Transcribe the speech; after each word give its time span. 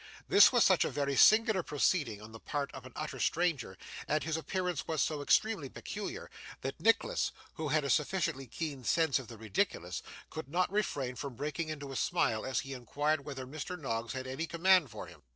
This 0.27 0.51
was 0.51 0.63
such 0.65 0.83
a 0.83 0.89
very 0.89 1.15
singular 1.15 1.61
proceeding 1.61 2.23
on 2.23 2.31
the 2.31 2.39
part 2.39 2.71
of 2.71 2.87
an 2.87 2.91
utter 2.95 3.19
stranger, 3.19 3.77
and 4.07 4.23
his 4.23 4.35
appearance 4.35 4.87
was 4.87 4.99
so 5.03 5.21
extremely 5.21 5.69
peculiar, 5.69 6.31
that 6.61 6.79
Nicholas, 6.79 7.31
who 7.53 7.67
had 7.67 7.83
a 7.83 7.89
sufficiently 7.91 8.47
keen 8.47 8.83
sense 8.83 9.19
of 9.19 9.27
the 9.27 9.37
ridiculous, 9.37 10.01
could 10.31 10.49
not 10.49 10.71
refrain 10.71 11.13
from 11.15 11.35
breaking 11.35 11.69
into 11.69 11.91
a 11.91 11.95
smile 11.95 12.43
as 12.47 12.61
he 12.61 12.73
inquired 12.73 13.25
whether 13.25 13.45
Mr. 13.45 13.79
Noggs 13.79 14.13
had 14.13 14.25
any 14.25 14.47
commands 14.47 14.89
for 14.91 15.05
him. 15.05 15.21